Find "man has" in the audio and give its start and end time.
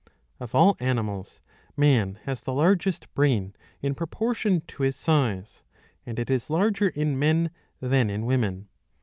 1.77-2.41